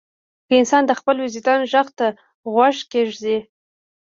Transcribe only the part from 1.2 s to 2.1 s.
وجدان غږ ته